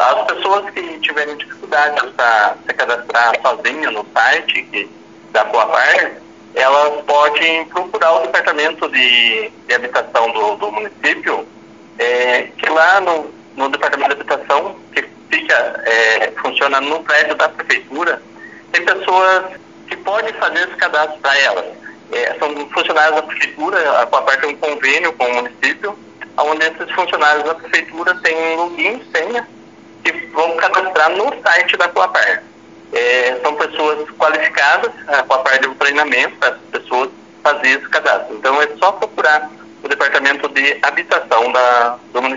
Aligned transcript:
As 0.00 0.24
pessoas 0.24 0.70
que 0.70 0.98
tiverem 1.00 1.36
dificuldade 1.36 2.00
para 2.12 2.56
se 2.66 2.72
cadastrar 2.72 3.34
sozinha 3.42 3.90
no 3.90 4.06
site 4.14 4.88
da 5.30 5.44
Coapar, 5.44 6.12
elas 6.54 7.04
podem 7.04 7.66
procurar 7.66 8.14
o 8.14 8.22
departamento 8.22 8.88
de, 8.88 9.50
de 9.68 9.74
habitação 9.74 10.32
do, 10.32 10.56
do 10.56 10.72
município, 10.72 11.46
é, 11.98 12.44
que 12.44 12.66
lá 12.70 13.02
no, 13.02 13.30
no 13.56 13.68
departamento 13.68 14.14
de 14.14 14.22
habitação, 14.22 14.74
que 14.94 15.06
fica, 15.30 15.82
é, 15.84 16.32
funciona 16.40 16.80
no 16.80 17.02
prédio 17.02 17.34
da 17.34 17.50
prefeitura, 17.50 18.22
tem 18.72 18.82
pessoas 18.82 19.52
que 19.86 19.96
podem 19.98 20.32
fazer 20.32 20.60
esse 20.60 20.76
cadastro 20.76 21.20
para 21.20 21.38
elas. 21.40 21.66
É, 22.10 22.38
são 22.38 22.54
funcionários 22.70 23.16
da 23.16 23.22
prefeitura, 23.22 24.00
a 24.00 24.06
Coapar 24.06 24.40
tem 24.40 24.48
um 24.48 24.56
convênio 24.56 25.12
com 25.12 25.26
o 25.26 25.34
município, 25.34 25.94
onde 26.38 26.64
esses 26.64 26.90
funcionários 26.92 27.44
da 27.44 27.54
prefeitura 27.54 28.14
têm 28.22 28.56
login, 28.56 29.02
senha, 29.14 29.46
cadastrar 30.60 31.10
no 31.10 31.34
site 31.42 31.76
da 31.76 31.88
Coapar. 31.88 32.42
É, 32.92 33.38
são 33.42 33.54
pessoas 33.54 34.08
qualificadas, 34.18 34.92
a 35.08 35.22
Coapar 35.22 35.60
deu 35.60 35.74
treinamento 35.76 36.36
para 36.36 36.50
as 36.50 36.58
pessoas 36.72 37.10
fazer 37.42 37.68
esse 37.68 37.88
cadastro. 37.88 38.36
Então 38.36 38.60
é 38.60 38.68
só 38.78 38.92
procurar 38.92 39.50
o 39.82 39.88
departamento 39.88 40.48
de 40.48 40.78
habitação 40.82 41.52
da, 41.52 41.98
do 42.12 42.22
município. 42.22 42.30